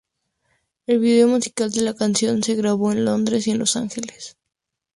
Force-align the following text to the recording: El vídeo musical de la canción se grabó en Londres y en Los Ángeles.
El 0.87 0.97
vídeo 0.97 1.27
musical 1.27 1.69
de 1.69 1.83
la 1.83 1.93
canción 1.93 2.41
se 2.41 2.55
grabó 2.55 2.91
en 2.91 3.05
Londres 3.05 3.45
y 3.45 3.51
en 3.51 3.59
Los 3.59 3.75
Ángeles. 3.75 4.35